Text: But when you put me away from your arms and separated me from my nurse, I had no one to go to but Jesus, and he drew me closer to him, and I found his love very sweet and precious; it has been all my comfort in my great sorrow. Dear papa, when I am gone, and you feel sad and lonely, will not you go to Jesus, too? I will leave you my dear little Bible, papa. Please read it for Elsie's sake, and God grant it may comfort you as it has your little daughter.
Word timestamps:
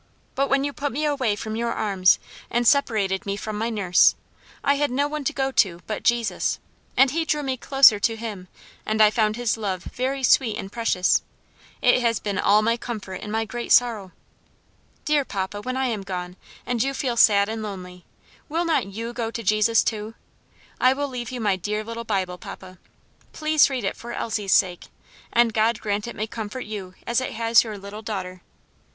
But 0.33 0.49
when 0.49 0.63
you 0.63 0.73
put 0.73 0.91
me 0.91 1.05
away 1.05 1.35
from 1.35 1.55
your 1.55 1.71
arms 1.71 2.17
and 2.49 2.67
separated 2.67 3.27
me 3.27 3.37
from 3.37 3.55
my 3.55 3.69
nurse, 3.69 4.15
I 4.63 4.73
had 4.73 4.89
no 4.89 5.07
one 5.07 5.23
to 5.25 5.31
go 5.31 5.51
to 5.51 5.81
but 5.85 6.01
Jesus, 6.01 6.57
and 6.97 7.11
he 7.11 7.23
drew 7.23 7.43
me 7.43 7.55
closer 7.55 7.99
to 7.99 8.15
him, 8.15 8.47
and 8.83 8.99
I 8.99 9.11
found 9.11 9.35
his 9.35 9.57
love 9.57 9.83
very 9.83 10.23
sweet 10.23 10.57
and 10.57 10.71
precious; 10.71 11.21
it 11.83 12.01
has 12.01 12.19
been 12.19 12.39
all 12.39 12.63
my 12.63 12.77
comfort 12.77 13.21
in 13.21 13.29
my 13.29 13.45
great 13.45 13.71
sorrow. 13.71 14.11
Dear 15.05 15.23
papa, 15.23 15.61
when 15.61 15.77
I 15.77 15.85
am 15.85 16.01
gone, 16.01 16.35
and 16.65 16.81
you 16.81 16.95
feel 16.95 17.15
sad 17.15 17.47
and 17.47 17.61
lonely, 17.61 18.03
will 18.49 18.65
not 18.65 18.87
you 18.87 19.13
go 19.13 19.29
to 19.29 19.43
Jesus, 19.43 19.83
too? 19.83 20.15
I 20.79 20.93
will 20.93 21.09
leave 21.09 21.29
you 21.29 21.39
my 21.39 21.55
dear 21.55 21.83
little 21.83 22.05
Bible, 22.05 22.39
papa. 22.39 22.79
Please 23.33 23.69
read 23.69 23.83
it 23.83 23.95
for 23.95 24.13
Elsie's 24.13 24.51
sake, 24.51 24.87
and 25.31 25.53
God 25.53 25.79
grant 25.79 26.07
it 26.07 26.15
may 26.15 26.25
comfort 26.25 26.61
you 26.65 26.95
as 27.05 27.21
it 27.21 27.33
has 27.33 27.63
your 27.63 27.77
little 27.77 28.01
daughter. 28.01 28.41